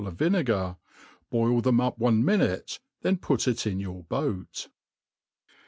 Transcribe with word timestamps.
of 0.07 0.15
vinegar) 0.17 0.77
boil 1.29 1.61
them 1.61 1.79
ap 1.79 2.01
on« 2.01 2.23
minoce, 2.25 2.79
then 3.03 3.17
pttt 3.17 3.47
it 3.47 3.67
in 3.67 3.79
your 3.79 4.01
boat. 4.05 4.67